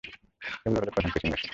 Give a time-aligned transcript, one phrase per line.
[0.65, 1.49] এগুলো হল প্রধান প্রেসিং মেশিন।